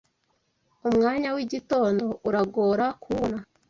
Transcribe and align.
Umwanya 0.89 1.29
w'igitondo 1.35 2.05
uragora 2.29 2.85
kuwubona 3.01 3.37